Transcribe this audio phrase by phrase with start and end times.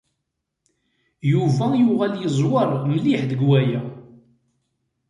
[1.31, 3.81] Yuba yuɣal yeẓwer mliḥ deg waya.